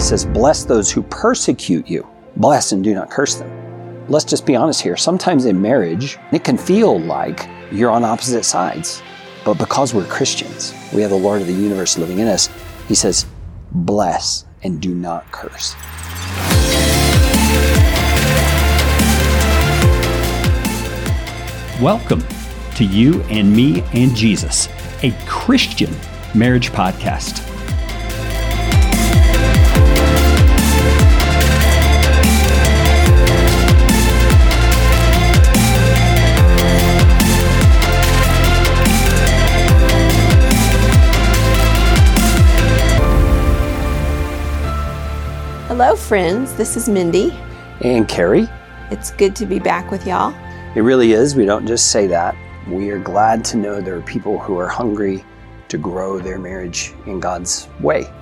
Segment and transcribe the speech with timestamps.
[0.00, 2.08] Says, Bless those who persecute you.
[2.36, 4.06] Bless and do not curse them.
[4.08, 4.96] Let's just be honest here.
[4.96, 9.02] Sometimes in marriage, it can feel like you're on opposite sides.
[9.44, 12.48] But because we're Christians, we have the Lord of the universe living in us.
[12.88, 13.26] He says,
[13.70, 15.76] Bless and do not curse.
[21.80, 22.24] Welcome
[22.74, 24.68] to You and Me and Jesus,
[25.02, 25.94] a Christian
[26.34, 27.49] marriage podcast.
[45.70, 46.52] Hello, friends.
[46.54, 47.30] This is Mindy.
[47.82, 48.48] And Carey,
[48.90, 50.34] It's good to be back with y'all.
[50.74, 51.36] it really is.
[51.36, 52.34] We don't just say that.
[52.66, 55.24] We are glad to know there are people who are hungry
[55.68, 58.12] to grow their marriage in God's way.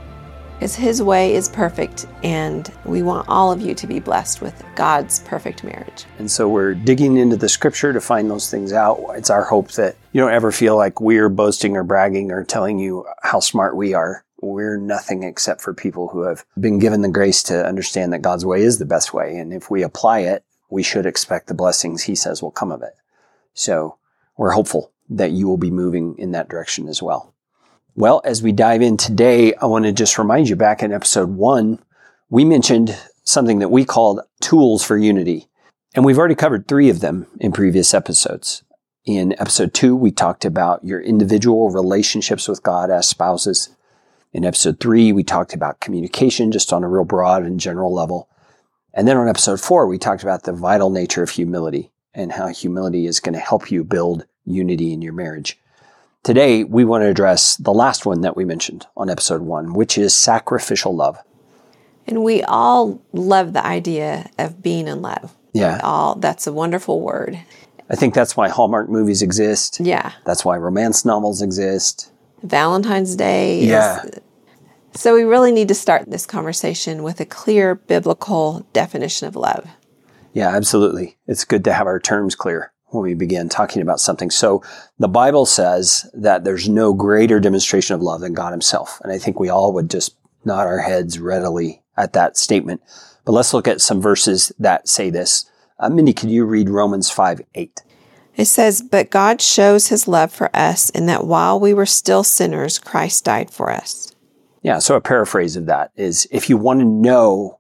[0.52, 4.62] Because His way is perfect, and we want all of you to be blessed with
[4.76, 6.04] God's perfect marriage.
[6.18, 9.02] And so we're digging into the scripture to find those things out.
[9.14, 12.78] It's our hope that you don't ever feel like we're boasting or bragging or telling
[12.78, 14.22] you how smart we are.
[14.40, 18.46] We're nothing except for people who have been given the grace to understand that God's
[18.46, 19.36] way is the best way.
[19.36, 22.82] And if we apply it, we should expect the blessings he says will come of
[22.82, 22.94] it.
[23.54, 23.96] So
[24.36, 27.34] we're hopeful that you will be moving in that direction as well.
[27.94, 31.30] Well, as we dive in today, I want to just remind you back in episode
[31.30, 31.80] one,
[32.30, 35.48] we mentioned something that we called tools for unity.
[35.94, 38.62] And we've already covered three of them in previous episodes.
[39.04, 43.70] In episode two, we talked about your individual relationships with God as spouses.
[44.32, 48.28] In episode three, we talked about communication just on a real broad and general level.
[48.92, 52.48] And then on episode four, we talked about the vital nature of humility and how
[52.48, 55.58] humility is going to help you build unity in your marriage.
[56.24, 59.96] Today, we want to address the last one that we mentioned on episode one, which
[59.96, 61.18] is sacrificial love.
[62.06, 65.34] And we all love the idea of being in love.
[65.52, 65.80] Yeah.
[65.82, 67.38] All that's a wonderful word.
[67.88, 69.80] I think that's why Hallmark movies exist.
[69.80, 70.12] Yeah.
[70.24, 72.10] That's why romance novels exist.
[72.42, 73.60] Valentine's Day.
[73.60, 74.02] is- Yeah.
[74.94, 79.66] so we really need to start this conversation with a clear biblical definition of love.
[80.32, 81.16] Yeah, absolutely.
[81.26, 84.30] It's good to have our terms clear when we begin talking about something.
[84.30, 84.62] So
[84.98, 89.00] the Bible says that there's no greater demonstration of love than God himself.
[89.02, 92.80] And I think we all would just nod our heads readily at that statement.
[93.24, 95.44] But let's look at some verses that say this.
[95.78, 97.82] Uh, Mindy, could you read Romans 5 8?
[98.38, 102.22] It says, But God shows his love for us in that while we were still
[102.22, 104.14] sinners, Christ died for us.
[104.62, 107.58] Yeah, so a paraphrase of that is if you want to know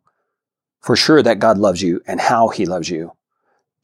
[0.80, 3.12] for sure that God loves you and how he loves you,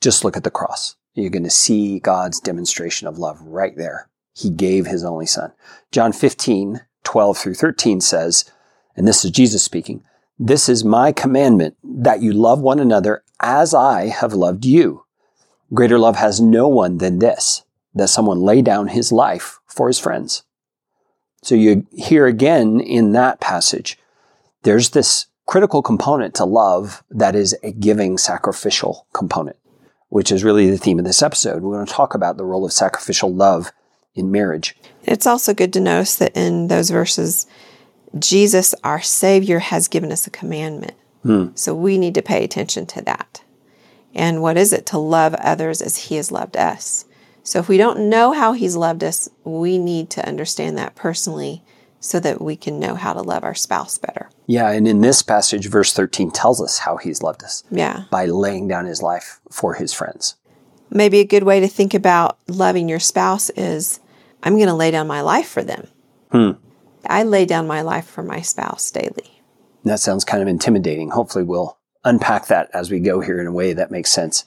[0.01, 0.95] just look at the cross.
[1.15, 4.09] You're going to see God's demonstration of love right there.
[4.33, 5.53] He gave his only son.
[5.91, 8.45] John 15, 12 through 13 says,
[8.97, 10.05] and this is Jesus speaking,
[10.39, 15.04] this is my commandment that you love one another as I have loved you.
[15.75, 17.65] Greater love has no one than this,
[17.95, 20.45] that someone lay down his life for his friends.
[21.43, 23.99] So you hear again in that passage,
[24.63, 29.57] there's this critical component to love that is a giving sacrificial component,
[30.09, 31.63] which is really the theme of this episode.
[31.63, 33.73] We're going to talk about the role of sacrificial love
[34.15, 34.77] in marriage.
[35.03, 37.47] It's also good to notice that in those verses,
[38.19, 40.95] Jesus, our Savior, has given us a commandment.
[41.25, 41.49] Hmm.
[41.55, 43.44] So we need to pay attention to that.
[44.15, 44.87] And what is it?
[44.87, 47.05] To love others as He has loved us.
[47.43, 51.63] So if we don't know how He's loved us, we need to understand that personally
[52.01, 54.29] so that we can know how to love our spouse better.
[54.47, 58.05] Yeah, and in this passage, verse 13 tells us how he's loved us Yeah.
[58.11, 60.37] by laying down his life for his friends.
[60.91, 64.01] Maybe a good way to think about loving your spouse is
[64.43, 65.89] I'm going to lay down my life for them.
[66.31, 66.51] Hmm.
[67.07, 69.41] I lay down my life for my spouse daily.
[69.85, 71.11] That sounds kind of intimidating.
[71.11, 74.45] Hopefully, we'll unpack that as we go here in a way that makes sense.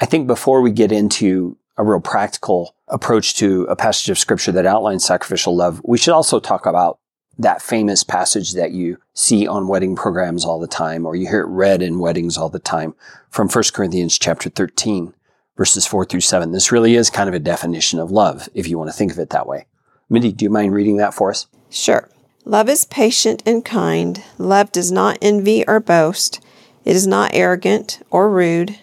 [0.00, 4.52] I think before we get into a real practical approach to a passage of scripture
[4.52, 6.98] that outlines sacrificial love, we should also talk about
[7.38, 11.42] that famous passage that you see on wedding programs all the time, or you hear
[11.42, 12.94] it read in weddings all the time
[13.30, 15.12] from 1 Corinthians chapter 13,
[15.56, 16.52] verses 4 through 7.
[16.52, 19.18] This really is kind of a definition of love, if you want to think of
[19.18, 19.66] it that way.
[20.08, 21.46] Mindy, do you mind reading that for us?
[21.68, 22.08] Sure.
[22.44, 24.22] Love is patient and kind.
[24.38, 26.40] Love does not envy or boast.
[26.86, 28.78] It is not arrogant or rude.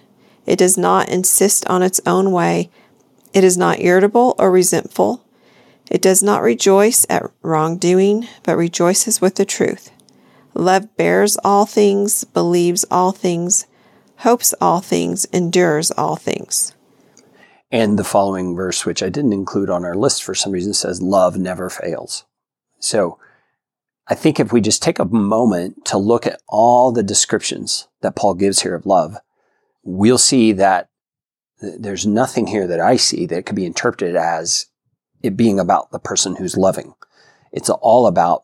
[0.45, 2.69] It does not insist on its own way.
[3.33, 5.25] It is not irritable or resentful.
[5.89, 9.89] It does not rejoice at wrongdoing, but rejoices with the truth.
[10.53, 13.67] Love bears all things, believes all things,
[14.17, 16.75] hopes all things, endures all things.
[17.71, 21.01] And the following verse, which I didn't include on our list for some reason, says,
[21.01, 22.25] Love never fails.
[22.79, 23.17] So
[24.07, 28.15] I think if we just take a moment to look at all the descriptions that
[28.15, 29.17] Paul gives here of love,
[29.81, 30.89] we'll see that
[31.59, 34.67] there's nothing here that I see that could be interpreted as
[35.21, 36.93] it being about the person who's loving.
[37.51, 38.43] It's all about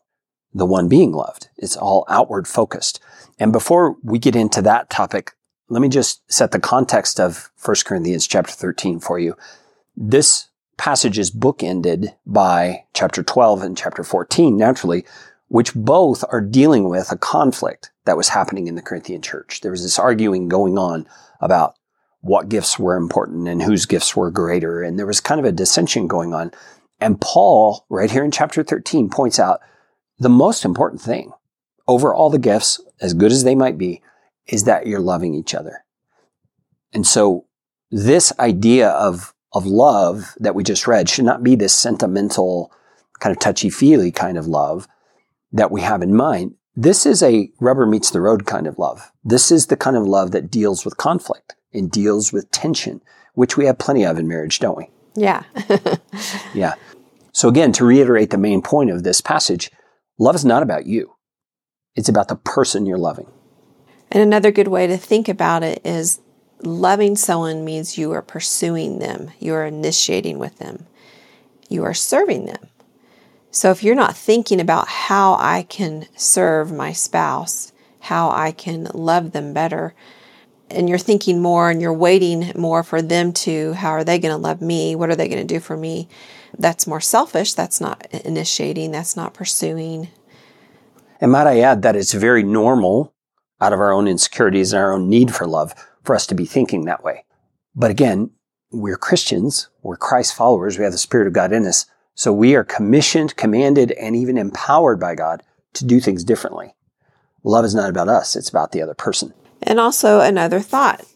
[0.52, 1.48] the one being loved.
[1.56, 2.98] It's all outward focused.
[3.38, 5.32] And before we get into that topic,
[5.68, 9.36] let me just set the context of 1 Corinthians chapter 13 for you.
[9.96, 15.04] This passage is bookended by chapter 12 and chapter 14, naturally,
[15.50, 19.60] which both are dealing with a conflict that was happening in the Corinthian church.
[19.60, 21.08] There was this arguing going on
[21.40, 21.74] about
[22.20, 24.80] what gifts were important and whose gifts were greater.
[24.80, 26.52] And there was kind of a dissension going on.
[27.00, 29.58] And Paul, right here in chapter 13, points out
[30.20, 31.32] the most important thing
[31.88, 34.02] over all the gifts, as good as they might be,
[34.46, 35.84] is that you're loving each other.
[36.92, 37.46] And so
[37.90, 42.70] this idea of, of love that we just read should not be this sentimental,
[43.18, 44.86] kind of touchy feely kind of love
[45.52, 46.54] that we have in mind.
[46.76, 49.10] This is a rubber meets the road kind of love.
[49.24, 53.00] This is the kind of love that deals with conflict and deals with tension,
[53.34, 54.88] which we have plenty of in marriage, don't we?
[55.14, 55.42] Yeah.
[56.54, 56.74] yeah.
[57.32, 59.70] So again, to reiterate the main point of this passage,
[60.18, 61.14] love is not about you.
[61.94, 63.26] It's about the person you're loving.
[64.10, 66.20] And another good way to think about it is
[66.62, 70.86] loving someone means you are pursuing them, you are initiating with them,
[71.68, 72.68] you are serving them.
[73.50, 78.88] So if you're not thinking about how I can serve my spouse, how I can
[78.94, 79.94] love them better,
[80.70, 84.32] and you're thinking more and you're waiting more for them to, how are they going
[84.32, 84.94] to love me?
[84.94, 86.08] What are they going to do for me?
[86.58, 87.54] That's more selfish.
[87.54, 88.92] That's not initiating.
[88.92, 90.08] That's not pursuing.
[91.20, 93.12] And might I add that it's very normal
[93.60, 95.74] out of our own insecurities and our own need for love
[96.04, 97.24] for us to be thinking that way.
[97.74, 98.30] But again,
[98.70, 99.68] we're Christians.
[99.82, 100.78] We're Christ followers.
[100.78, 101.86] We have the Spirit of God in us.
[102.20, 106.74] So we are commissioned, commanded, and even empowered by God to do things differently.
[107.44, 108.36] Love is not about us.
[108.36, 109.32] It's about the other person.
[109.62, 111.06] And also another thought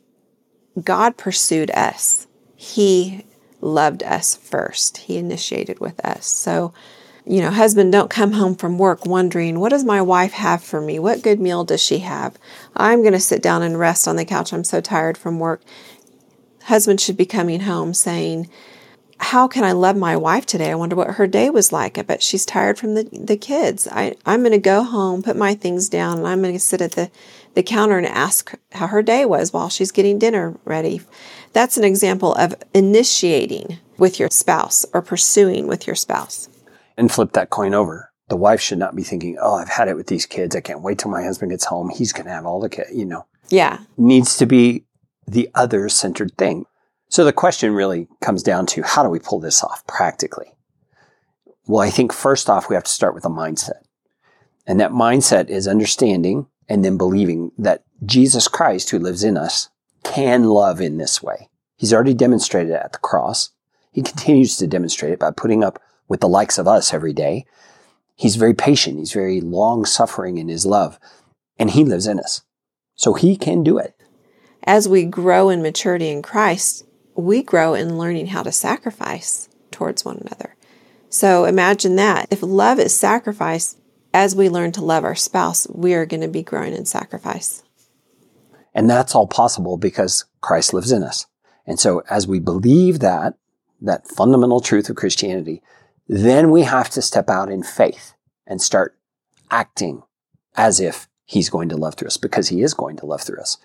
[0.82, 3.26] God pursued us, He
[3.60, 6.24] loved us first, He initiated with us.
[6.24, 6.72] So,
[7.26, 10.80] you know, husband, don't come home from work wondering, what does my wife have for
[10.80, 10.98] me?
[10.98, 12.38] What good meal does she have?
[12.74, 14.54] I'm going to sit down and rest on the couch.
[14.54, 15.60] I'm so tired from work.
[16.62, 18.48] Husband should be coming home saying,
[19.24, 20.70] how can I love my wife today?
[20.70, 21.96] I wonder what her day was like.
[21.96, 23.88] I bet she's tired from the, the kids.
[23.90, 26.82] I, I'm going to go home, put my things down, and I'm going to sit
[26.82, 27.10] at the,
[27.54, 31.00] the counter and ask how her day was while she's getting dinner ready.
[31.54, 36.50] That's an example of initiating with your spouse or pursuing with your spouse.
[36.98, 38.12] And flip that coin over.
[38.28, 40.54] The wife should not be thinking, oh, I've had it with these kids.
[40.54, 41.88] I can't wait till my husband gets home.
[41.88, 43.24] He's going to have all the kids, you know.
[43.48, 43.78] Yeah.
[43.96, 44.84] Needs to be
[45.26, 46.66] the other centered thing.
[47.14, 50.52] So the question really comes down to how do we pull this off practically?
[51.64, 53.84] Well, I think first off, we have to start with a mindset.
[54.66, 59.68] And that mindset is understanding and then believing that Jesus Christ, who lives in us,
[60.02, 61.50] can love in this way.
[61.76, 63.50] He's already demonstrated it at the cross.
[63.92, 67.46] He continues to demonstrate it by putting up with the likes of us every day.
[68.16, 68.98] He's very patient.
[68.98, 70.98] He's very long suffering in his love
[71.60, 72.42] and he lives in us.
[72.96, 73.94] So he can do it.
[74.64, 76.84] As we grow in maturity in Christ,
[77.16, 80.54] we grow in learning how to sacrifice towards one another.
[81.08, 82.28] So imagine that.
[82.30, 83.76] If love is sacrifice,
[84.12, 87.62] as we learn to love our spouse, we are going to be growing in sacrifice.
[88.74, 91.26] And that's all possible because Christ lives in us.
[91.66, 93.34] And so as we believe that,
[93.80, 95.62] that fundamental truth of Christianity,
[96.08, 98.14] then we have to step out in faith
[98.46, 98.96] and start
[99.50, 100.02] acting
[100.56, 103.40] as if he's going to love through us because he is going to love through
[103.40, 103.56] us.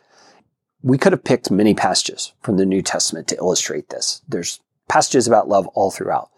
[0.81, 4.21] We could have picked many passages from the New Testament to illustrate this.
[4.27, 6.29] There's passages about love all throughout,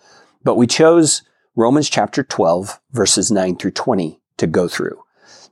[0.44, 1.22] but we chose
[1.56, 5.04] Romans chapter 12 verses 9 through 20 to go through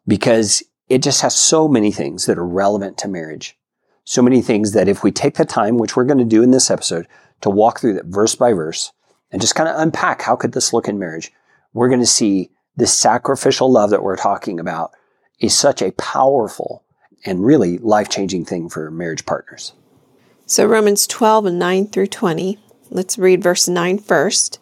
[0.08, 3.58] because it just has so many things that are relevant to marriage.
[4.06, 6.50] So many things that if we take the time, which we're going to do in
[6.50, 7.08] this episode,
[7.42, 8.92] to walk through that verse by verse
[9.32, 11.32] and just kind of unpack how could this look in marriage,
[11.74, 14.92] we're going to see this sacrificial love that we're talking about
[15.40, 16.84] is such a powerful
[17.26, 19.74] and really life changing thing for marriage partners.
[20.46, 22.58] So, Romans 12 and 9 through 20,
[22.90, 24.60] let's read verse 9 first.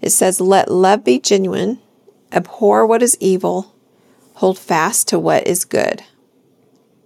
[0.00, 1.80] It says, Let love be genuine,
[2.30, 3.74] abhor what is evil,
[4.34, 6.02] hold fast to what is good.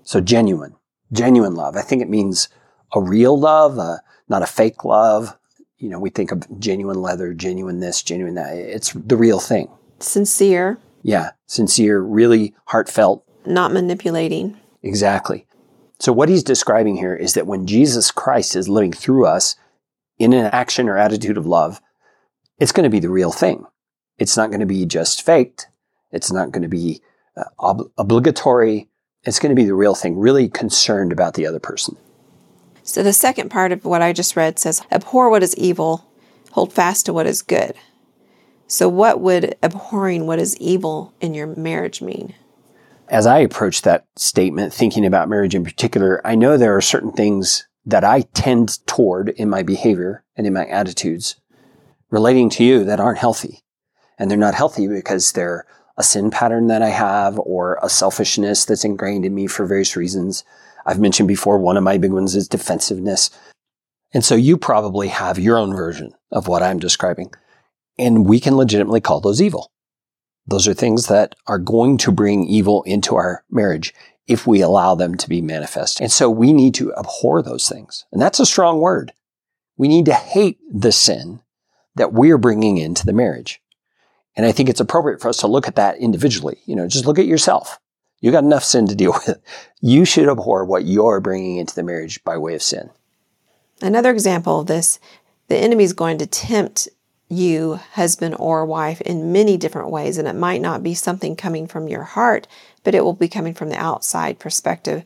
[0.02, 0.74] So, genuine,
[1.12, 1.76] genuine love.
[1.76, 2.48] I think it means
[2.94, 3.98] a real love, uh,
[4.28, 5.36] not a fake love.
[5.78, 8.56] You know, we think of genuine leather, genuine this, genuine that.
[8.56, 9.70] It's the real thing.
[10.00, 10.78] Sincere.
[11.02, 14.56] Yeah, sincere, really heartfelt, not manipulating.
[14.82, 15.46] Exactly.
[15.98, 19.56] So, what he's describing here is that when Jesus Christ is living through us
[20.18, 21.80] in an action or attitude of love,
[22.58, 23.66] it's going to be the real thing.
[24.18, 25.68] It's not going to be just faked.
[26.10, 27.00] It's not going to be
[27.36, 28.88] uh, ob- obligatory.
[29.24, 31.96] It's going to be the real thing, really concerned about the other person.
[32.82, 36.10] So the second part of what I just read says, abhor what is evil,
[36.52, 37.74] hold fast to what is good.
[38.70, 42.34] So, what would abhorring what is evil in your marriage mean?
[43.10, 47.12] As I approach that statement, thinking about marriage in particular, I know there are certain
[47.12, 51.40] things that I tend toward in my behavior and in my attitudes
[52.10, 53.62] relating to you that aren't healthy.
[54.18, 55.64] And they're not healthy because they're
[55.96, 59.96] a sin pattern that I have or a selfishness that's ingrained in me for various
[59.96, 60.44] reasons.
[60.84, 63.30] I've mentioned before, one of my big ones is defensiveness.
[64.12, 67.32] And so you probably have your own version of what I'm describing.
[67.98, 69.70] And we can legitimately call those evil.
[70.48, 73.94] Those are things that are going to bring evil into our marriage
[74.26, 76.00] if we allow them to be manifest.
[76.00, 78.06] And so we need to abhor those things.
[78.12, 79.12] And that's a strong word.
[79.76, 81.40] We need to hate the sin
[81.96, 83.60] that we're bringing into the marriage.
[84.36, 86.58] And I think it's appropriate for us to look at that individually.
[86.64, 87.78] You know, just look at yourself.
[88.20, 89.38] You got enough sin to deal with.
[89.80, 92.88] You should abhor what you're bringing into the marriage by way of sin.
[93.82, 94.98] Another example of this,
[95.48, 96.88] the enemy is going to tempt
[97.28, 100.18] you, husband or wife, in many different ways.
[100.18, 102.46] And it might not be something coming from your heart,
[102.84, 105.04] but it will be coming from the outside perspective.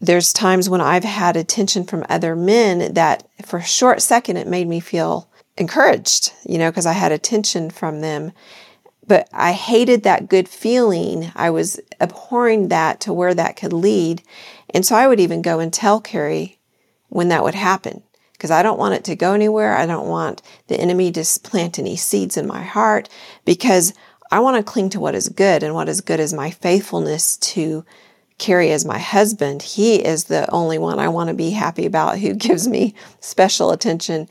[0.00, 4.46] There's times when I've had attention from other men that for a short second it
[4.46, 8.32] made me feel encouraged, you know, because I had attention from them.
[9.06, 11.30] But I hated that good feeling.
[11.34, 14.22] I was abhorring that to where that could lead.
[14.70, 16.58] And so I would even go and tell Carey
[17.08, 18.02] when that would happen
[18.44, 19.74] because I don't want it to go anywhere.
[19.74, 23.08] I don't want the enemy to plant any seeds in my heart
[23.46, 23.94] because
[24.30, 25.62] I want to cling to what is good.
[25.62, 27.86] And what is good is my faithfulness to
[28.36, 29.62] Carey as my husband.
[29.62, 33.70] He is the only one I want to be happy about who gives me special
[33.70, 34.28] attention.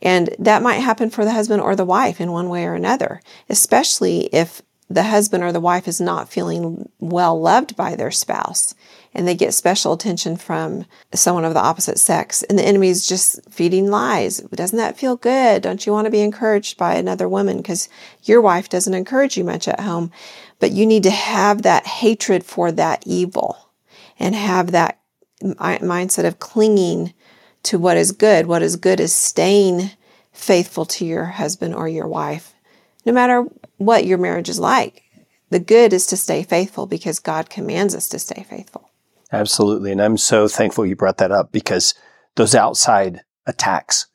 [0.00, 3.20] And that might happen for the husband or the wife in one way or another,
[3.48, 8.76] especially if the husband or the wife is not feeling well loved by their spouse
[9.16, 13.08] and they get special attention from someone of the opposite sex and the enemy is
[13.08, 14.40] just feeding lies.
[14.40, 15.62] Doesn't that feel good?
[15.62, 17.88] Don't you want to be encouraged by another woman because
[18.24, 20.12] your wife doesn't encourage you much at home?
[20.58, 23.70] But you need to have that hatred for that evil
[24.18, 25.00] and have that
[25.42, 27.14] mindset of clinging
[27.62, 28.46] to what is good.
[28.46, 29.92] What is good is staying
[30.30, 32.52] faithful to your husband or your wife,
[33.06, 33.46] no matter
[33.78, 35.04] what your marriage is like.
[35.48, 38.85] The good is to stay faithful because God commands us to stay faithful.
[39.32, 39.92] Absolutely.
[39.92, 41.94] And I'm so thankful you brought that up because
[42.36, 44.06] those outside attacks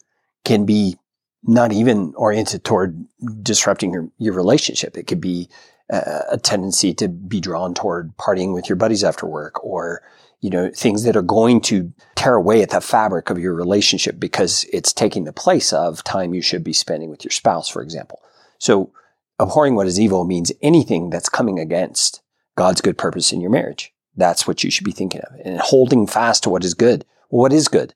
[0.45, 0.97] can be
[1.43, 3.05] not even oriented toward
[3.41, 4.97] disrupting your, your relationship.
[4.97, 5.49] It could be
[5.89, 10.01] a, a tendency to be drawn toward partying with your buddies after work or,
[10.39, 14.19] you know, things that are going to tear away at the fabric of your relationship
[14.19, 17.81] because it's taking the place of time you should be spending with your spouse, for
[17.81, 18.21] example.
[18.59, 18.91] So
[19.39, 22.21] abhorring what is evil means anything that's coming against
[22.55, 23.91] God's good purpose in your marriage.
[24.15, 25.39] That's what you should be thinking of.
[25.43, 27.05] And holding fast to what is good.
[27.29, 27.93] Well, what is good?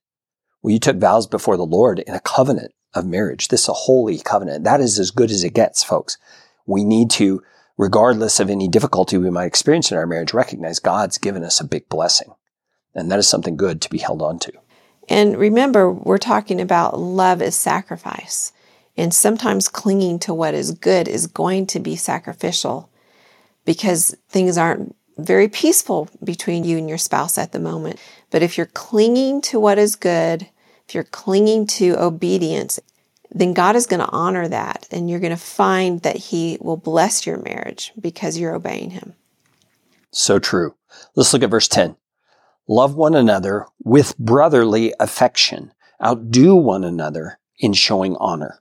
[0.62, 3.50] Well, you took vows before the Lord in a covenant of marriage.
[3.50, 4.64] This is a holy covenant.
[4.64, 6.18] That is as good as it gets, folks.
[6.66, 7.44] We need to,
[7.78, 11.66] regardless of any difficulty we might experience in our marriage, recognize God's given us a
[11.66, 12.34] big blessing.
[12.96, 14.54] And that is something good to be held on to.
[15.10, 18.54] And remember, we're talking about love as sacrifice.
[18.98, 22.90] And sometimes clinging to what is good is going to be sacrificial
[23.66, 28.00] because things aren't very peaceful between you and your spouse at the moment.
[28.32, 30.50] But if you're clinging to what is good,
[30.88, 32.80] if you're clinging to obedience,
[33.32, 34.88] then God is going to honor that.
[34.92, 39.14] And you're going to find that He will bless your marriage because you're obeying Him.
[40.12, 40.76] So true.
[41.16, 41.96] Let's look at verse 10.
[42.68, 45.72] Love one another with brotherly affection.
[46.04, 48.60] Outdo one another in showing honor.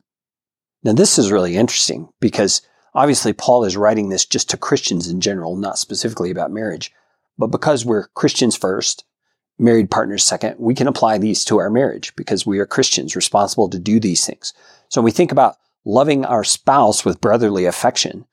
[0.82, 2.60] Now, this is really interesting because
[2.94, 6.92] Obviously, Paul is writing this just to Christians in general, not specifically about marriage.
[7.36, 9.04] But because we're Christians first,
[9.58, 13.68] married partners second, we can apply these to our marriage because we are Christians responsible
[13.70, 14.52] to do these things.
[14.88, 18.26] So when we think about loving our spouse with brotherly affection,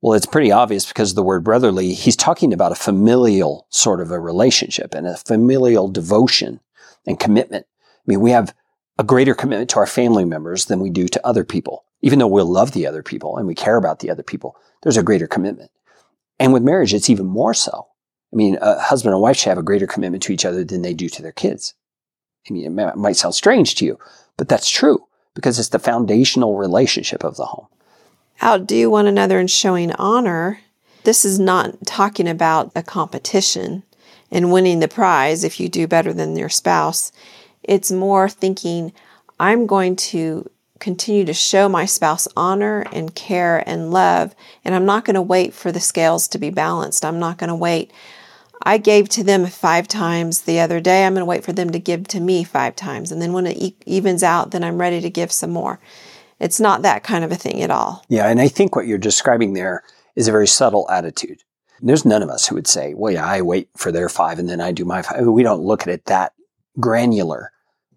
[0.00, 1.92] well, it's pretty obvious because the word brotherly.
[1.92, 6.60] He's talking about a familial sort of a relationship and a familial devotion
[7.06, 7.66] and commitment.
[7.80, 8.54] I mean, we have
[8.98, 11.84] a greater commitment to our family members than we do to other people.
[12.02, 14.96] Even though we'll love the other people and we care about the other people, there's
[14.96, 15.70] a greater commitment.
[16.38, 17.86] And with marriage, it's even more so.
[18.32, 20.82] I mean, a husband and wife should have a greater commitment to each other than
[20.82, 21.74] they do to their kids.
[22.48, 23.98] I mean, it might sound strange to you,
[24.36, 27.66] but that's true because it's the foundational relationship of the home.
[28.42, 30.60] Outdo one another in showing honor.
[31.04, 33.82] This is not talking about a competition
[34.30, 37.12] and winning the prize if you do better than your spouse.
[37.62, 38.92] It's more thinking,
[39.38, 44.34] I'm going to continue to show my spouse honor and care and love.
[44.64, 47.04] And I'm not going to wait for the scales to be balanced.
[47.04, 47.92] I'm not going to wait.
[48.62, 51.04] I gave to them five times the other day.
[51.04, 53.10] I'm going to wait for them to give to me five times.
[53.10, 55.80] And then when it evens out, then I'm ready to give some more.
[56.38, 58.04] It's not that kind of a thing at all.
[58.08, 58.26] Yeah.
[58.28, 59.82] And I think what you're describing there
[60.16, 61.42] is a very subtle attitude.
[61.80, 64.48] There's none of us who would say, well, yeah, I wait for their five and
[64.48, 65.24] then I do my five.
[65.24, 66.32] We don't look at it that
[66.78, 67.52] granular.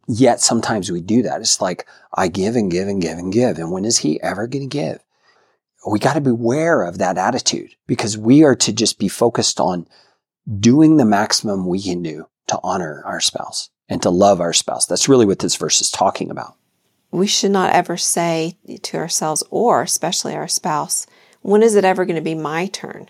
[0.08, 1.42] Yet sometimes we do that.
[1.42, 3.58] It's like, I give and give and give and give.
[3.58, 5.00] And when is he ever going to give?
[5.90, 9.88] We got to beware of that attitude because we are to just be focused on
[10.60, 14.86] doing the maximum we can do to honor our spouse and to love our spouse.
[14.86, 16.56] That's really what this verse is talking about.
[17.12, 21.06] We should not ever say to ourselves or especially our spouse,
[21.42, 23.10] when is it ever going to be my turn?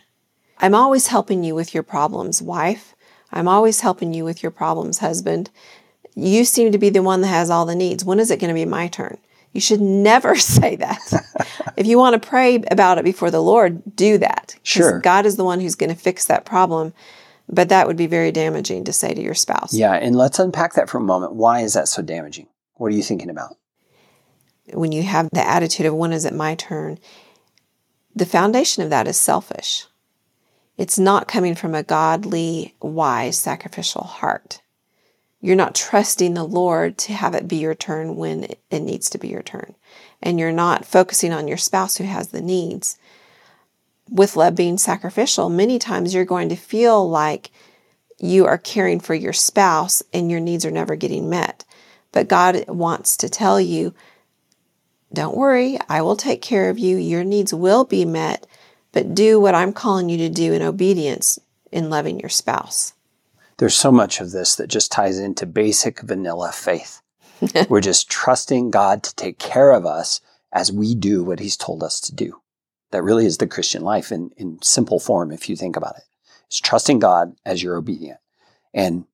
[0.58, 2.96] I'm always helping you with your problems, wife.
[3.32, 5.50] I'm always helping you with your problems, husband.
[6.16, 8.06] You seem to be the one that has all the needs.
[8.06, 9.18] When is it going to be my turn?
[9.52, 11.00] You should never say that.
[11.78, 14.56] if you want to pray about it before the Lord, do that.
[14.64, 15.00] Sure.
[15.00, 16.94] God is the one who's going to fix that problem.
[17.50, 19.74] But that would be very damaging to say to your spouse.
[19.74, 19.94] Yeah.
[19.94, 21.34] And let's unpack that for a moment.
[21.34, 22.48] Why is that so damaging?
[22.76, 23.58] What are you thinking about?
[24.72, 27.00] When you have the attitude of when is it my turn,
[28.16, 29.88] the foundation of that is selfish.
[30.78, 34.62] It's not coming from a godly, wise, sacrificial heart.
[35.44, 39.18] You're not trusting the Lord to have it be your turn when it needs to
[39.18, 39.76] be your turn.
[40.22, 42.98] And you're not focusing on your spouse who has the needs.
[44.10, 47.52] With love being sacrificial, many times you're going to feel like
[48.20, 51.66] you are caring for your spouse and your needs are never getting met.
[52.14, 53.94] But God wants to tell you,
[55.12, 56.96] don't worry, I will take care of you.
[56.96, 58.48] Your needs will be met,
[58.94, 61.38] but do what I'm calling you to do in obedience
[61.70, 62.94] in loving your spouse.
[63.58, 67.02] There's so much of this that just ties into basic vanilla faith.
[67.70, 71.84] We're just trusting God to take care of us as we do what He's told
[71.84, 72.42] us to do.
[72.92, 76.04] That really is the Christian life in, in simple form, if you think about it.
[76.48, 78.20] It's trusting God as you're obedient.
[78.74, 79.06] And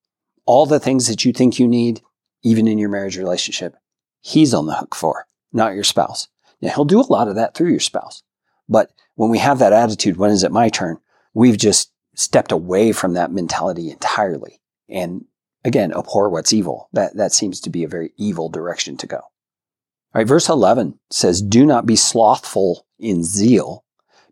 [0.46, 2.01] all the things that you think you need,
[2.44, 3.75] even in your marriage relationship,
[4.22, 6.27] He's on the hook for, not your spouse.
[6.61, 8.24] Now, He'll do a lot of that through your spouse.
[8.68, 11.00] But when we have that attitude, when is it my turn?
[11.33, 14.60] We've just stepped away from that mentality entirely.
[14.90, 15.25] And
[15.64, 16.90] again, abhor what's evil.
[16.94, 19.18] That, that seems to be a very evil direction to go.
[19.18, 23.86] All right, verse 11 says, Do not be slothful in zeal,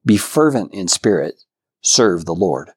[0.06, 1.44] be fervent in spirit,
[1.82, 2.72] serve the Lord.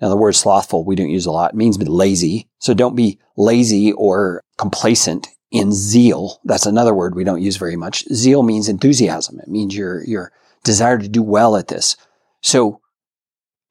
[0.00, 1.52] Now, the word slothful we don't use a lot.
[1.52, 2.48] It means lazy.
[2.58, 6.40] So don't be lazy or complacent in zeal.
[6.44, 8.04] That's another word we don't use very much.
[8.12, 9.38] Zeal means enthusiasm.
[9.38, 10.32] It means your, your
[10.64, 11.96] desire to do well at this.
[12.42, 12.80] So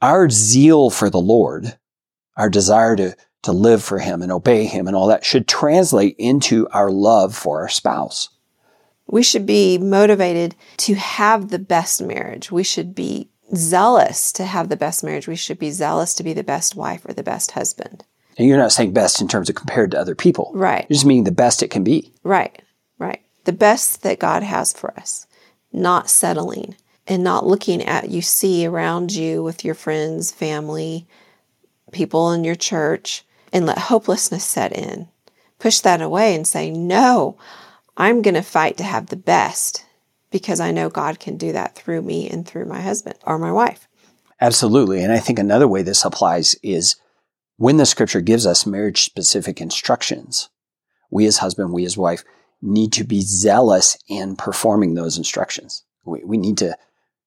[0.04, 1.78] our zeal for the Lord,
[2.36, 6.18] our desire to, to live for Him and obey Him and all that should translate
[6.20, 8.30] into our love for our spouse.
[9.08, 12.52] We should be motivated to have the best marriage.
[12.52, 15.28] We should be zealous to have the best marriage.
[15.28, 18.04] We should be zealous to be the best wife or the best husband.
[18.38, 20.52] And you're not saying best in terms of compared to other people.
[20.54, 20.86] Right.
[20.90, 22.12] You're just meaning the best it can be.
[22.24, 22.62] Right,
[22.98, 23.22] right.
[23.46, 25.28] The best that God has for us,
[25.72, 26.76] not settling
[27.08, 31.08] and not looking at you see around you with your friends, family,
[31.92, 35.08] people in your church, and let hopelessness set in.
[35.60, 37.38] Push that away and say, No,
[37.96, 39.86] I'm going to fight to have the best
[40.32, 43.52] because I know God can do that through me and through my husband or my
[43.52, 43.88] wife.
[44.42, 45.02] Absolutely.
[45.04, 46.96] And I think another way this applies is
[47.58, 50.50] when the scripture gives us marriage specific instructions,
[51.12, 52.24] we as husband, we as wife
[52.62, 55.84] need to be zealous in performing those instructions.
[56.04, 56.76] We, we need to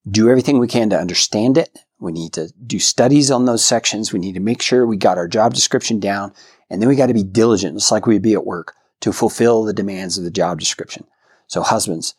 [0.09, 1.79] do everything we can to understand it.
[1.99, 4.13] We need to do studies on those sections.
[4.13, 6.33] We need to make sure we got our job description down.
[6.71, 9.65] And then we got to be diligent, just like we'd be at work, to fulfill
[9.65, 11.07] the demands of the job description.
[11.47, 12.15] So husbands,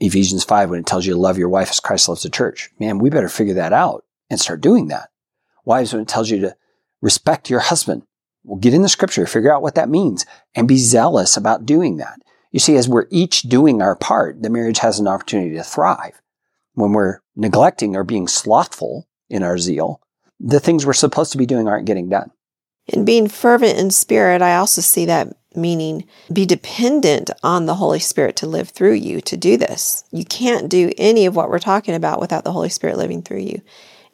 [0.00, 2.70] Ephesians 5, when it tells you to love your wife as Christ loves the church,
[2.78, 5.10] man, we better figure that out and start doing that.
[5.64, 6.56] Wives, when it tells you to
[7.00, 8.02] respect your husband,
[8.44, 11.98] well, get in the scripture, figure out what that means, and be zealous about doing
[11.98, 12.20] that.
[12.52, 16.20] You see, as we're each doing our part, the marriage has an opportunity to thrive
[16.78, 20.00] when we're neglecting or being slothful in our zeal,
[20.38, 22.30] the things we're supposed to be doing aren't getting done.
[22.86, 27.98] In being fervent in spirit, I also see that meaning be dependent on the Holy
[27.98, 30.04] Spirit to live through you to do this.
[30.12, 33.40] You can't do any of what we're talking about without the Holy Spirit living through
[33.40, 33.60] you.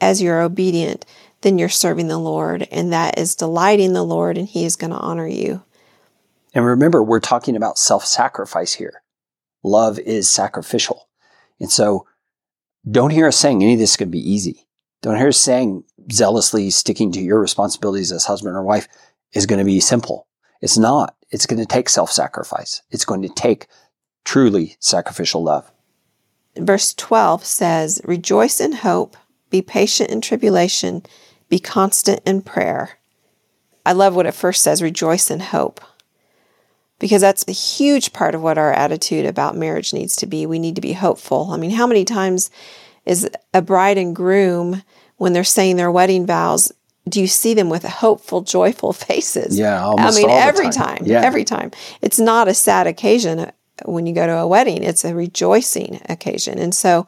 [0.01, 1.05] As you're obedient,
[1.43, 4.91] then you're serving the Lord, and that is delighting the Lord, and He is going
[4.91, 5.63] to honor you.
[6.55, 9.03] And remember, we're talking about self sacrifice here.
[9.63, 11.09] Love is sacrificial.
[11.61, 12.07] And so
[12.91, 14.67] don't hear us saying any of this is going to be easy.
[15.03, 18.89] Don't hear us saying zealously sticking to your responsibilities as husband or wife
[19.33, 20.27] is going to be simple.
[20.61, 21.17] It's not.
[21.31, 22.83] It's going to take self sacrifice.
[22.91, 23.67] It's going to take
[24.25, 25.71] truly sacrificial love.
[26.57, 29.17] Verse 12 says, Rejoice in hope,
[29.51, 31.03] be patient in tribulation,
[31.49, 32.99] be constant in prayer.
[33.85, 35.81] I love what it first says rejoice in hope
[36.99, 40.47] because that's a huge part of what our attitude about marriage needs to be.
[40.47, 41.51] We need to be hopeful.
[41.51, 42.51] I mean, how many times
[43.05, 44.83] is a bride and groom,
[45.17, 46.73] when they're saying their wedding vows,
[47.09, 49.59] do you see them with hopeful, joyful faces?
[49.59, 50.99] Yeah, I mean, every time.
[50.99, 51.21] time, yeah.
[51.21, 51.71] every time.
[52.01, 53.51] It's not a sad occasion uh,
[53.85, 56.59] when you go to a wedding, it's a rejoicing occasion.
[56.59, 57.07] And so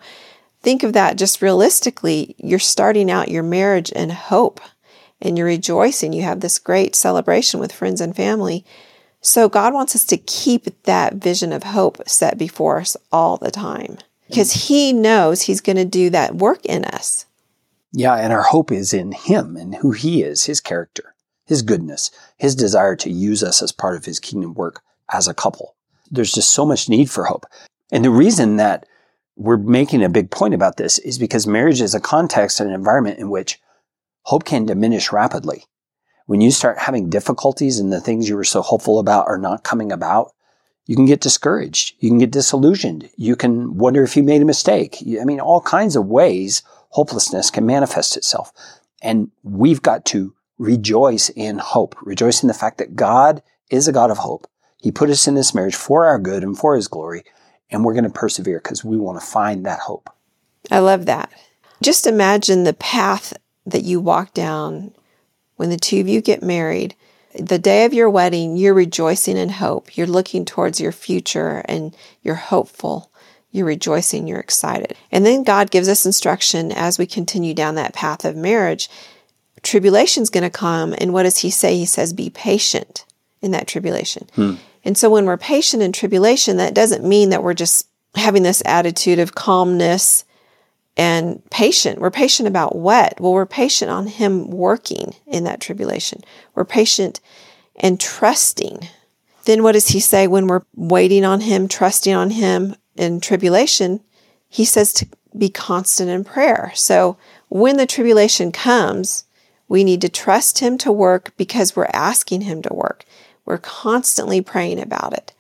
[0.63, 2.35] think of that just realistically.
[2.39, 4.61] You're starting out your marriage in hope
[5.23, 6.13] and you're rejoicing.
[6.13, 8.65] You have this great celebration with friends and family.
[9.27, 13.51] So God wants us to keep that vision of hope set before us all the
[13.51, 14.69] time because mm.
[14.69, 17.27] He knows He's going to do that work in us.
[17.91, 22.13] Yeah, and our hope is in Him and who He is, His character, His goodness,
[22.37, 24.81] His desire to use us as part of His kingdom work
[25.13, 25.75] as a couple.
[26.09, 27.47] There's just so much need for hope.
[27.91, 28.87] And the reason that
[29.35, 32.77] we're making a big point about this is because marriage is a context and an
[32.77, 33.61] environment in which
[34.23, 35.65] hope can diminish rapidly.
[36.27, 39.65] When you start having difficulties and the things you were so hopeful about are not
[39.65, 40.33] coming about,
[40.87, 41.95] you can get discouraged.
[41.99, 43.11] You can get disillusioned.
[43.17, 44.99] You can wonder if you made a mistake.
[45.21, 48.53] I mean, all kinds of ways hopelessness can manifest itself.
[49.03, 53.93] And we've got to rejoice in hope, rejoice in the fact that God is a
[53.93, 54.49] God of hope.
[54.79, 57.25] He put us in this marriage for our good and for His glory,
[57.71, 60.09] and we're going to persevere because we want to find that hope.
[60.71, 61.33] I love that.
[61.83, 63.33] Just imagine the path
[63.67, 64.95] that you walk down
[65.57, 66.95] when the two of you get married.
[67.39, 69.97] The day of your wedding, you're rejoicing in hope.
[69.97, 73.11] You're looking towards your future and you're hopeful.
[73.51, 74.97] You're rejoicing, you're excited.
[75.11, 78.89] And then God gives us instruction as we continue down that path of marriage.
[79.63, 80.95] Tribulation's going to come.
[80.99, 81.77] And what does He say?
[81.77, 83.05] He says, be patient
[83.41, 84.29] in that tribulation.
[84.35, 84.55] Hmm.
[84.85, 88.63] And so when we're patient in tribulation, that doesn't mean that we're just having this
[88.65, 90.25] attitude of calmness
[90.97, 92.01] and patient.
[92.01, 93.21] We're patient about what?
[93.21, 96.23] Well, we're patient on Him working in that tribulation.
[96.55, 97.21] We're patient
[97.77, 98.89] and trusting.
[99.45, 104.01] Then what does He say when we're waiting on Him, trusting on Him in tribulation?
[104.49, 105.07] He says to
[105.37, 106.73] be constant in prayer.
[106.75, 109.25] So when the tribulation comes,
[109.69, 113.05] we need to trust Him to work because we're asking Him to work.
[113.45, 115.33] We're constantly praying about it.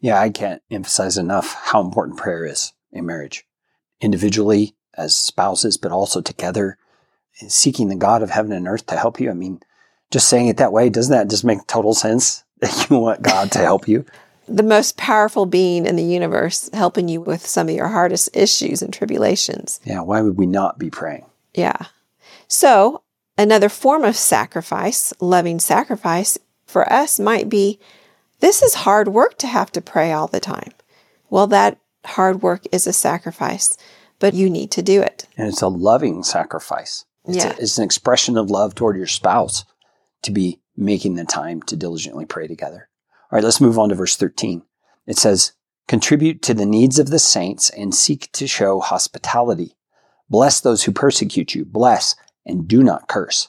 [0.00, 3.46] Yeah, I can't emphasize enough how important prayer is in marriage.
[4.00, 6.78] Individually, as spouses, but also together,
[7.48, 9.30] seeking the God of heaven and earth to help you.
[9.30, 9.60] I mean,
[10.10, 13.52] just saying it that way, doesn't that just make total sense that you want God
[13.52, 14.04] to help you?
[14.48, 18.80] The most powerful being in the universe helping you with some of your hardest issues
[18.80, 19.80] and tribulations.
[19.84, 21.26] Yeah, why would we not be praying?
[21.52, 21.86] Yeah.
[22.46, 23.02] So,
[23.36, 27.80] another form of sacrifice, loving sacrifice, for us might be
[28.38, 30.72] this is hard work to have to pray all the time.
[31.28, 33.76] Well, that hard work is a sacrifice
[34.18, 35.26] but you need to do it.
[35.36, 37.04] And it's a loving sacrifice.
[37.24, 37.52] It's, yeah.
[37.52, 39.64] A, it's an expression of love toward your spouse
[40.22, 42.88] to be making the time to diligently pray together.
[43.30, 44.62] All right, let's move on to verse 13.
[45.06, 45.52] It says,
[45.88, 49.76] Contribute to the needs of the saints and seek to show hospitality.
[50.28, 51.64] Bless those who persecute you.
[51.64, 53.48] Bless and do not curse.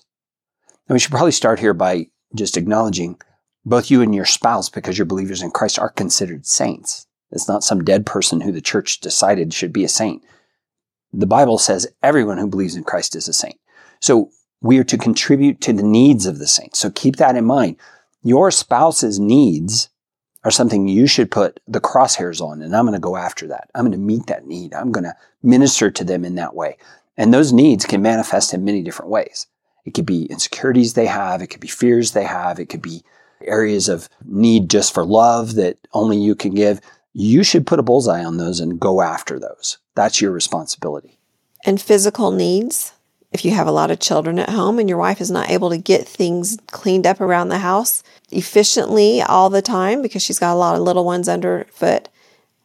[0.88, 3.20] Now, we should probably start here by just acknowledging
[3.66, 7.06] both you and your spouse, because you're believers in Christ, are considered saints.
[7.32, 10.24] It's not some dead person who the church decided should be a saint
[11.14, 13.60] the Bible says everyone who believes in Christ is a saint.
[14.00, 14.30] So
[14.62, 16.80] we are to contribute to the needs of the saints.
[16.80, 17.78] So keep that in mind.
[18.24, 19.90] Your spouse's needs
[20.44, 23.70] are something you should put the crosshairs on, and I'm going to go after that.
[23.76, 24.74] I'm going to meet that need.
[24.74, 26.78] I'm going to minister to them in that way.
[27.18, 29.48] And those needs can manifest in many different ways.
[29.86, 33.04] It could be insecurities they have, it could be fears they have, it could be
[33.42, 36.82] areas of need just for love that only you can give
[37.20, 39.80] you should put a bullseye on those and go after those.
[39.98, 41.18] That's your responsibility.
[41.66, 42.94] And physical needs.
[43.32, 45.72] If you have a lot of children at home and your wife is not able
[45.72, 50.54] to get things cleaned up around the house efficiently all the time because she's got
[50.54, 52.10] a lot of little ones underfoot,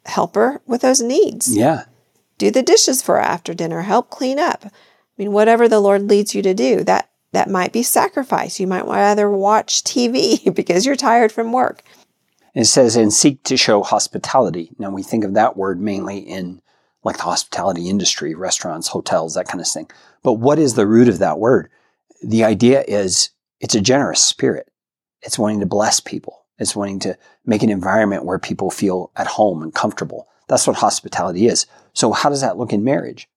[0.05, 1.57] help her with those needs.
[1.57, 1.85] Yeah.
[2.37, 4.65] Do the dishes for her after dinner, help clean up.
[4.65, 4.69] I
[5.17, 8.59] mean, whatever the Lord leads you to do, that that might be sacrifice.
[8.59, 11.81] You might rather watch TV because you're tired from work.
[12.53, 14.69] It says, and seek to show hospitality.
[14.77, 16.61] Now we think of that word mainly in
[17.03, 19.89] like the hospitality industry, restaurants, hotels, that kind of thing.
[20.23, 21.69] But what is the root of that word?
[22.23, 24.71] The idea is it's a generous spirit.
[25.21, 26.45] It's wanting to bless people.
[26.59, 30.27] It's wanting to make an environment where people feel at home and comfortable.
[30.47, 31.65] That's what hospitality is.
[31.93, 33.27] So how does that look in marriage?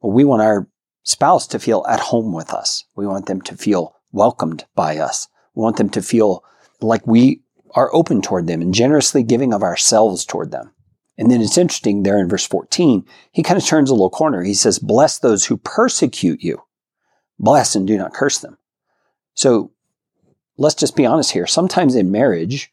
[0.00, 0.68] Well, we want our
[1.02, 2.84] spouse to feel at home with us.
[2.94, 5.28] We want them to feel welcomed by us.
[5.54, 6.44] We want them to feel
[6.80, 7.42] like we
[7.74, 10.72] are open toward them and generously giving of ourselves toward them.
[11.18, 14.44] And then it's interesting there in verse 14, he kind of turns a little corner.
[14.44, 16.62] He says, Bless those who persecute you.
[17.40, 18.56] Bless and do not curse them.
[19.34, 19.72] So
[20.56, 21.46] let's just be honest here.
[21.46, 22.72] Sometimes in marriage,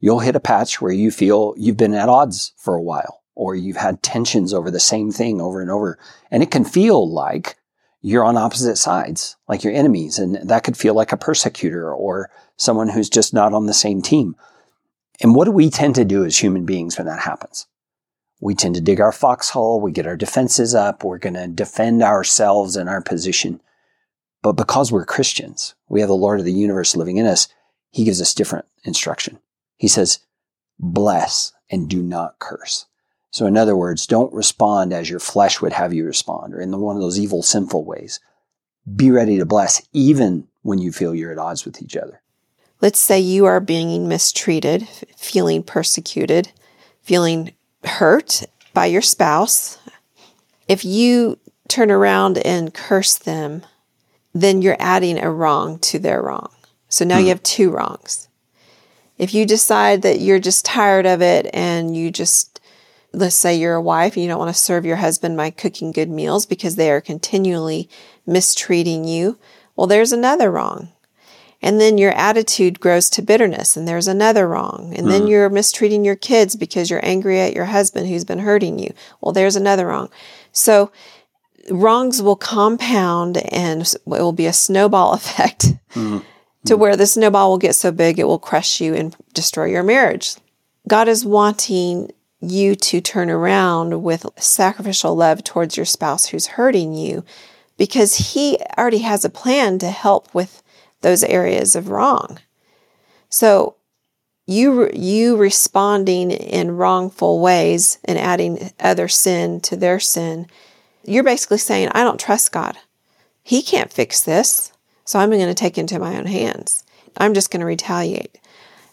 [0.00, 3.54] you'll hit a patch where you feel you've been at odds for a while or
[3.54, 5.98] you've had tensions over the same thing over and over.
[6.30, 7.56] And it can feel like
[8.00, 10.18] you're on opposite sides, like you're enemies.
[10.18, 14.02] And that could feel like a persecutor or someone who's just not on the same
[14.02, 14.34] team.
[15.20, 17.66] And what do we tend to do as human beings when that happens?
[18.40, 22.02] We tend to dig our foxhole, we get our defenses up, we're going to defend
[22.02, 23.60] ourselves and our position.
[24.42, 27.48] But because we're Christians, we have the Lord of the universe living in us,
[27.90, 29.38] He gives us different instruction.
[29.76, 30.20] He says,
[30.78, 32.86] bless and do not curse.
[33.30, 36.78] So, in other words, don't respond as your flesh would have you respond or in
[36.80, 38.20] one of those evil, sinful ways.
[38.94, 42.22] Be ready to bless even when you feel you're at odds with each other.
[42.80, 46.52] Let's say you are being mistreated, feeling persecuted,
[47.02, 47.52] feeling
[47.84, 48.42] hurt
[48.74, 49.78] by your spouse.
[50.68, 53.64] If you turn around and curse them,
[54.34, 56.50] then you're adding a wrong to their wrong.
[56.88, 57.22] So now hmm.
[57.22, 58.28] you have two wrongs.
[59.18, 62.60] If you decide that you're just tired of it and you just,
[63.12, 65.90] let's say you're a wife and you don't want to serve your husband by cooking
[65.90, 67.88] good meals because they are continually
[68.26, 69.38] mistreating you,
[69.74, 70.92] well, there's another wrong.
[71.66, 74.94] And then your attitude grows to bitterness, and there's another wrong.
[74.96, 75.10] And mm.
[75.10, 75.26] then hmm.
[75.26, 78.94] you're mistreating your kids because you're angry at your husband who's been hurting you.
[79.20, 80.08] Well, there's another wrong.
[80.52, 80.92] So
[81.68, 86.22] wrongs will compound and it will be a snowball effect mm.
[86.66, 89.82] to where the snowball will get so big it will crush you and destroy your
[89.82, 90.36] marriage.
[90.86, 96.94] God is wanting you to turn around with sacrificial love towards your spouse who's hurting
[96.94, 97.24] you
[97.76, 100.62] because he already has a plan to help with
[101.06, 102.40] those areas of wrong.
[103.28, 103.76] So
[104.44, 110.48] you you responding in wrongful ways and adding other sin to their sin,
[111.04, 112.76] you're basically saying I don't trust God.
[113.44, 114.72] He can't fix this,
[115.04, 116.82] so I'm going to take into my own hands.
[117.16, 118.40] I'm just going to retaliate.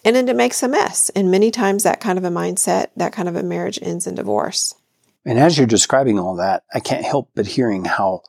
[0.05, 1.09] And then it makes a mess.
[1.15, 4.13] And many times that kind of a mindset, that kind of a marriage ends in
[4.13, 4.75] divorce.
[5.25, 8.21] And as you're describing all that, I can't help but hearing how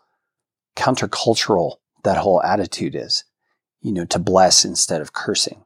[0.74, 3.24] countercultural that whole attitude is
[3.84, 5.62] you know, to bless instead of cursing.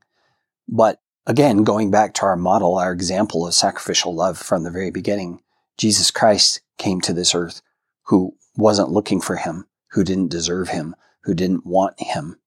[0.68, 4.90] But again, going back to our model, our example of sacrificial love from the very
[4.90, 5.40] beginning,
[5.78, 7.62] Jesus Christ came to this earth
[8.06, 12.38] who wasn't looking for him, who didn't deserve him, who didn't want him.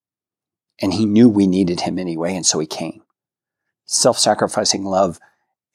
[0.81, 3.01] And he knew we needed him anyway, and so he came.
[3.85, 5.19] Self sacrificing love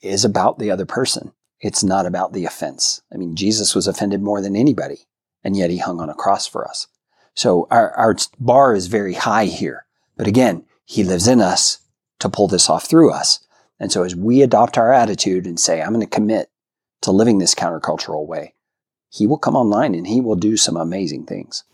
[0.03, 1.33] is about the other person.
[1.61, 3.01] It's not about the offense.
[3.13, 5.07] I mean, Jesus was offended more than anybody,
[5.43, 6.87] and yet he hung on a cross for us.
[7.35, 9.86] So our, our bar is very high here.
[10.17, 11.79] But again, he lives in us
[12.21, 13.41] to pull this off through us.
[13.79, 16.51] And so as we adopt our attitude and say, I'm going to commit
[17.03, 18.55] to living this countercultural way,
[19.11, 21.65] he will come online and he will do some amazing things.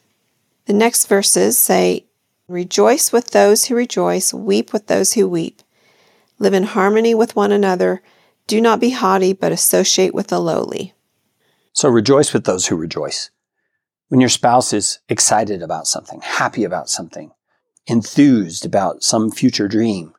[0.66, 2.06] The next verses say,
[2.48, 5.62] Rejoice with those who rejoice, weep with those who weep.
[6.38, 8.02] Live in harmony with one another.
[8.46, 10.92] Do not be haughty, but associate with the lowly.
[11.72, 13.30] So rejoice with those who rejoice.
[14.08, 17.30] When your spouse is excited about something, happy about something,
[17.86, 20.14] enthused about some future dream,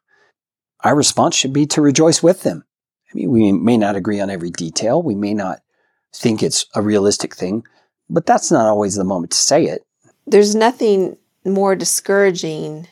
[0.83, 2.63] our response should be to rejoice with them.
[3.09, 5.01] I mean, we may not agree on every detail.
[5.01, 5.59] We may not
[6.13, 7.63] think it's a realistic thing,
[8.09, 9.85] but that's not always the moment to say it.
[10.25, 12.87] There's nothing more discouraging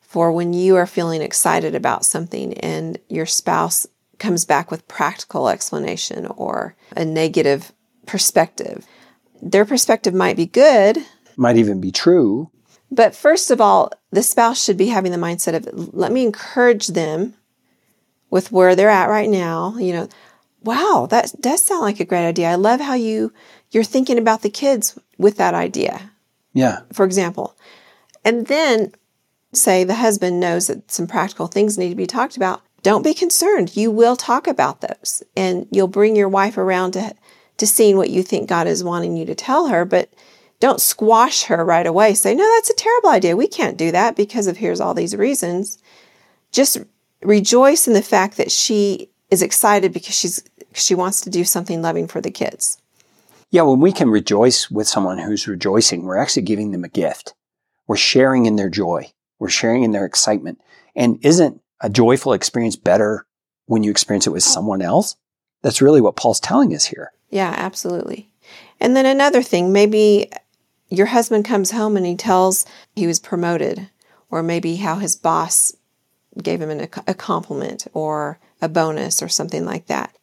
[0.00, 3.86] for when you are feeling excited about something and your spouse
[4.18, 7.72] comes back with practical explanation or a negative
[8.06, 8.86] perspective.
[9.40, 10.98] Their perspective might be good,
[11.36, 12.50] might even be true,
[12.90, 16.88] but first of all, the spouse should be having the mindset of let me encourage
[16.88, 17.34] them
[18.30, 19.76] with where they're at right now.
[19.78, 20.08] You know,
[20.62, 22.50] wow, that does sound like a great idea.
[22.50, 23.32] I love how you
[23.70, 26.10] you're thinking about the kids with that idea.
[26.52, 26.80] Yeah.
[26.92, 27.56] For example.
[28.24, 28.92] And then
[29.52, 32.62] say the husband knows that some practical things need to be talked about.
[32.82, 33.76] Don't be concerned.
[33.76, 37.14] You will talk about those and you'll bring your wife around to
[37.58, 40.10] to seeing what you think God is wanting you to tell her, but
[40.60, 42.14] don't squash her right away.
[42.14, 43.36] Say, no, that's a terrible idea.
[43.36, 45.78] We can't do that because of here's all these reasons.
[46.52, 46.78] Just
[47.22, 50.42] rejoice in the fact that she is excited because she's
[50.72, 52.78] she wants to do something loving for the kids.
[53.50, 57.34] Yeah, when we can rejoice with someone who's rejoicing, we're actually giving them a gift.
[57.88, 59.10] We're sharing in their joy.
[59.40, 60.60] We're sharing in their excitement.
[60.94, 63.26] And isn't a joyful experience better
[63.66, 65.16] when you experience it with someone else?
[65.62, 67.12] That's really what Paul's telling us here.
[67.30, 68.30] Yeah, absolutely.
[68.78, 70.30] And then another thing, maybe
[70.90, 73.88] your husband comes home and he tells he was promoted,
[74.28, 75.74] or maybe how his boss
[76.42, 80.14] gave him an, a compliment or a bonus or something like that.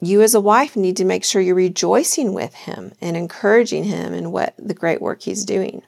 [0.00, 4.12] you as a wife need to make sure you're rejoicing with him and encouraging him
[4.12, 5.82] in what the great work he's doing.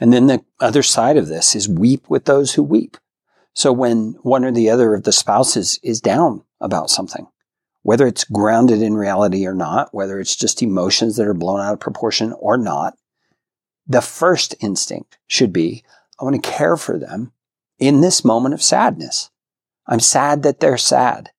[0.00, 2.96] And then the other side of this is weep with those who weep.
[3.54, 7.26] So when one or the other of the spouses is down about something,
[7.82, 11.72] whether it's grounded in reality or not, whether it's just emotions that are blown out
[11.72, 12.94] of proportion or not,
[13.88, 15.82] the first instinct should be,
[16.20, 17.32] I want to care for them
[17.78, 19.30] in this moment of sadness.
[19.86, 21.30] I'm sad that they're sad.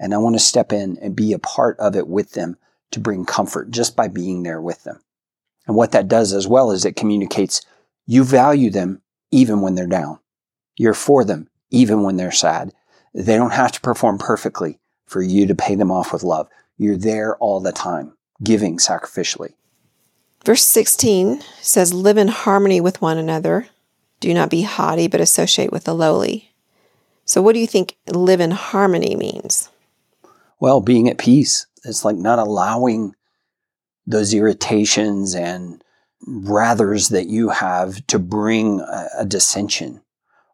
[0.00, 2.56] And I want to step in and be a part of it with them
[2.92, 5.02] to bring comfort just by being there with them.
[5.66, 7.60] And what that does as well is it communicates
[8.06, 10.18] you value them even when they're down.
[10.76, 12.72] You're for them even when they're sad.
[13.12, 16.48] They don't have to perform perfectly for you to pay them off with love.
[16.78, 19.54] You're there all the time, giving sacrificially.
[20.44, 23.68] Verse 16 says, Live in harmony with one another.
[24.20, 26.52] Do not be haughty, but associate with the lowly.
[27.24, 29.70] So, what do you think live in harmony means?
[30.60, 31.66] well, being at peace.
[31.84, 33.14] It's like not allowing
[34.06, 35.82] those irritations and
[36.26, 40.00] rathers that you have to bring a, a dissension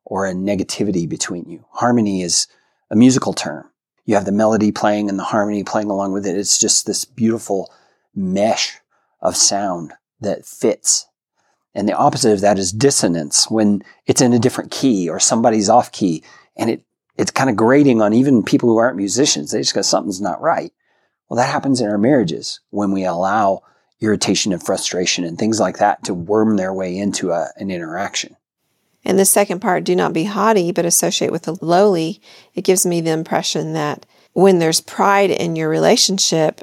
[0.04, 1.64] or a negativity between you.
[1.70, 2.46] Harmony is
[2.90, 3.70] a musical term.
[4.04, 6.36] You have the melody playing and the harmony playing along with it.
[6.36, 7.72] It's just this beautiful
[8.14, 8.78] mesh
[9.24, 11.06] of sound that fits.
[11.74, 15.68] And the opposite of that is dissonance when it's in a different key or somebody's
[15.68, 16.22] off key
[16.56, 16.84] and it
[17.16, 19.52] it's kind of grating on even people who aren't musicians.
[19.52, 20.72] They just go, something's not right.
[21.28, 23.62] Well, that happens in our marriages when we allow
[24.00, 28.36] irritation and frustration and things like that to worm their way into a, an interaction.
[29.04, 32.20] And the second part, do not be haughty, but associate with the lowly.
[32.54, 36.62] It gives me the impression that when there's pride in your relationship,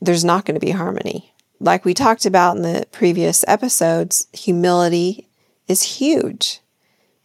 [0.00, 1.34] there's not going to be harmony.
[1.60, 5.28] Like we talked about in the previous episodes, humility
[5.68, 6.60] is huge.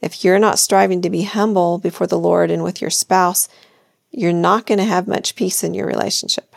[0.02, 3.48] If you're not striving to be humble before the Lord and with your spouse,
[4.12, 6.56] you're not going to have much peace in your relationship.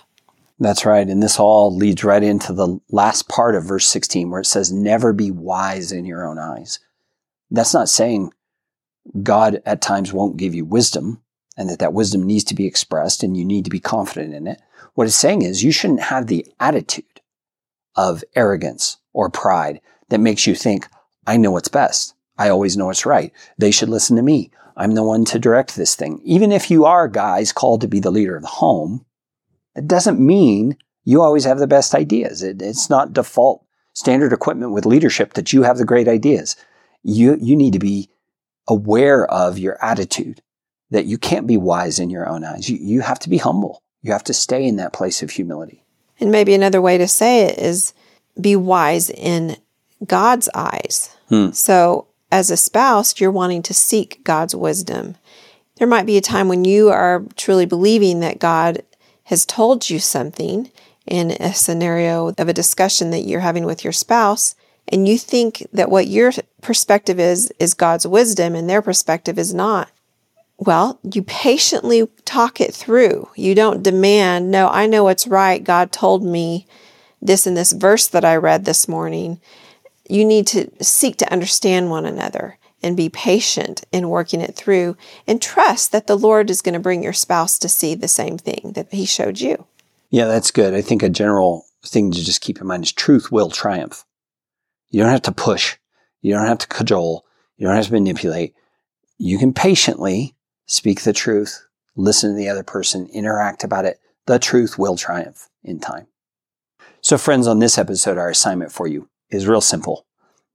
[0.60, 1.06] That's right.
[1.06, 4.72] And this all leads right into the last part of verse 16 where it says,
[4.72, 6.80] Never be wise in your own eyes.
[7.50, 8.32] That's not saying
[9.22, 11.22] God at times won't give you wisdom
[11.56, 14.46] and that that wisdom needs to be expressed and you need to be confident in
[14.48, 14.60] it.
[14.94, 17.04] What it's saying is you shouldn't have the attitude
[17.98, 20.86] of arrogance or pride that makes you think,
[21.26, 22.14] I know what's best.
[22.38, 23.32] I always know what's right.
[23.58, 24.52] They should listen to me.
[24.76, 26.20] I'm the one to direct this thing.
[26.22, 29.04] Even if you are guys called to be the leader of the home,
[29.74, 32.44] it doesn't mean you always have the best ideas.
[32.44, 36.54] It, it's not default standard equipment with leadership that you have the great ideas.
[37.02, 38.08] You, you need to be
[38.68, 40.40] aware of your attitude
[40.90, 42.70] that you can't be wise in your own eyes.
[42.70, 43.82] You, you have to be humble.
[44.02, 45.84] You have to stay in that place of humility.
[46.20, 47.92] And maybe another way to say it is
[48.40, 49.56] be wise in
[50.04, 51.16] God's eyes.
[51.28, 51.50] Hmm.
[51.50, 55.16] So as a spouse, you're wanting to seek God's wisdom.
[55.76, 58.82] There might be a time when you are truly believing that God
[59.24, 60.70] has told you something
[61.06, 64.54] in a scenario of a discussion that you're having with your spouse,
[64.88, 69.54] and you think that what your perspective is is God's wisdom and their perspective is
[69.54, 69.90] not.
[70.58, 73.28] Well, you patiently talk it through.
[73.36, 75.62] You don't demand, no, I know what's right.
[75.62, 76.66] God told me
[77.22, 79.40] this in this verse that I read this morning
[80.08, 84.96] you need to seek to understand one another and be patient in working it through
[85.26, 88.38] and trust that the Lord is going to bring your spouse to see the same
[88.38, 89.66] thing that He showed you.
[90.10, 90.74] Yeah, that's good.
[90.74, 94.04] I think a general thing to just keep in mind is truth will triumph.
[94.90, 95.76] You don't have to push,
[96.22, 98.54] you don't have to cajole, you don't have to manipulate.
[99.18, 100.34] You can patiently
[100.68, 103.98] speak the truth, listen to the other person, interact about it.
[104.26, 106.06] The truth will triumph in time.
[107.00, 110.06] So, friends, on this episode, our assignment for you is real simple.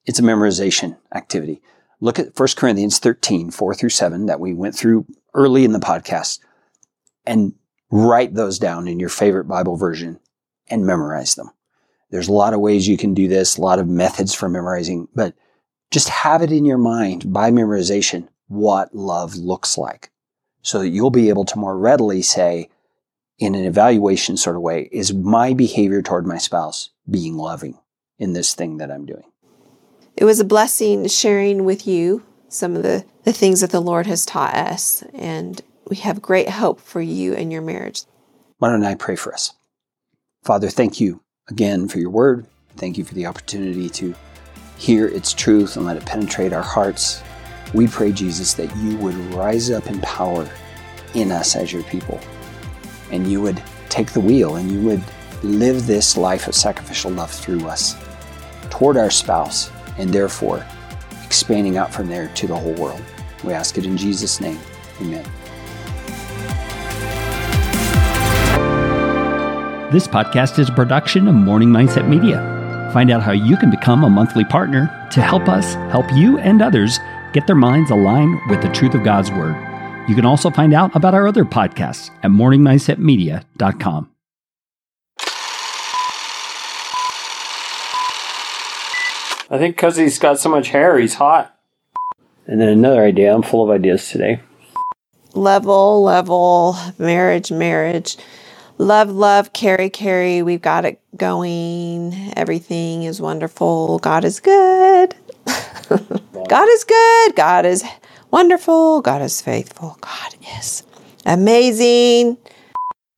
[0.06, 1.62] It's a memorization activity.
[1.99, 5.80] Look at 1 Corinthians 13, 4 through 7 that we went through early in the
[5.80, 6.39] podcast
[7.26, 7.54] and
[7.91, 10.19] write those down in your favorite Bible version
[10.69, 11.49] and memorize them.
[12.12, 15.08] There's a lot of ways you can do this, a lot of methods for memorizing,
[15.15, 15.34] but
[15.91, 20.11] just have it in your mind by memorization what love looks like
[20.61, 22.69] so that you'll be able to more readily say,
[23.39, 27.78] in an evaluation sort of way, is my behavior toward my spouse being loving?
[28.19, 29.25] in this thing that I'm doing.
[30.15, 34.05] It was a blessing sharing with you some of the, the things that the Lord
[34.05, 38.03] has taught us, and we have great hope for you and your marriage.
[38.59, 39.53] Why don't I pray for us?
[40.43, 42.45] Father, thank you again for your word.
[42.78, 44.15] Thank you for the opportunity to
[44.78, 47.21] hear its truth and let it penetrate our hearts.
[47.74, 50.47] We pray, Jesus, that you would rise up in power
[51.15, 52.19] in us as your people,
[53.11, 55.03] and you would take the wheel and you would
[55.43, 57.95] live this life of sacrificial love through us
[58.69, 60.65] toward our spouse and therefore
[61.24, 63.01] expanding out from there to the whole world.
[63.43, 64.59] We ask it in Jesus' name.
[65.01, 65.24] Amen.
[69.91, 72.89] This podcast is a production of Morning Mindset Media.
[72.93, 76.61] Find out how you can become a monthly partner to help us help you and
[76.61, 76.97] others
[77.34, 79.55] get their minds aligned with the truth of God's Word.
[80.07, 84.09] You can also find out about our other podcasts at morningmindsetmedia.com.
[89.49, 91.55] I think because he's got so much hair, he's hot.
[92.47, 93.34] And then another idea.
[93.34, 94.39] I'm full of ideas today.
[95.34, 98.17] Level, level, marriage, marriage.
[98.77, 100.41] Love, love, Carey, Carey.
[100.41, 102.34] We've got it going.
[102.36, 103.99] Everything is wonderful.
[103.99, 105.15] God is good.
[105.45, 107.35] God is good.
[107.35, 107.83] God is
[108.31, 109.01] wonderful.
[109.01, 109.97] God is faithful.
[110.01, 110.83] God is
[111.25, 112.37] amazing.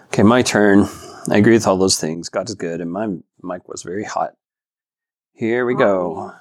[0.05, 0.87] Okay, my turn.
[1.29, 2.29] I agree with all those things.
[2.29, 3.07] God is good, and my
[3.41, 4.33] mic was very hot.
[5.33, 6.33] Here we go.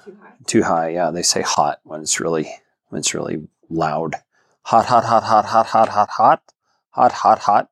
[0.45, 0.89] Too high.
[0.89, 2.49] Yeah, they say hot when it's really
[2.89, 4.15] when it's really loud.
[4.63, 6.41] Hot, hot, hot, hot, hot, hot, hot, hot,
[6.91, 7.69] hot, hot, hot.